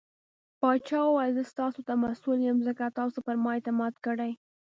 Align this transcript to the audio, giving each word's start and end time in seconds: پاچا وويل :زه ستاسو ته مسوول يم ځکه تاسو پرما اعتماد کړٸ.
پاچا 0.59 0.99
وويل 1.03 1.31
:زه 1.37 1.43
ستاسو 1.51 1.79
ته 1.87 1.93
مسوول 2.03 2.39
يم 2.47 2.57
ځکه 2.67 2.85
تاسو 2.99 3.17
پرما 3.25 3.51
اعتماد 3.55 3.93
کړٸ. 4.05 4.29